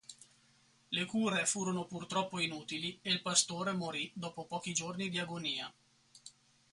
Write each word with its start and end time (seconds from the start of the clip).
Le 0.89 1.05
cure 1.05 1.45
furono 1.45 1.85
purtroppo 1.85 2.39
inutili 2.39 2.97
e 3.03 3.11
il 3.11 3.21
pastore 3.21 3.71
morì 3.73 4.09
dopo 4.15 4.45
pochi 4.47 4.73
giorni 4.73 5.09
di 5.09 5.19
agonia. 5.19 5.71